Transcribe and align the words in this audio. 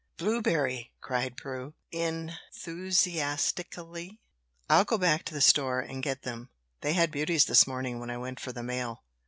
"Blueberry!" 0.17 0.91
cried 0.99 1.37
Prue, 1.37 1.75
enthusiastically. 1.91 4.19
"I'll 4.67 4.83
go 4.83 4.97
back 4.97 5.23
to 5.25 5.33
the 5.35 5.41
store 5.41 5.79
and 5.79 6.01
get 6.01 6.23
them 6.23 6.49
they 6.79 6.93
had 6.93 7.11
beauties 7.11 7.45
this 7.45 7.67
morning 7.67 7.99
when 7.99 8.09
I 8.09 8.17
went 8.17 8.39
for 8.39 8.51
the 8.51 8.63
mail." 8.63 9.03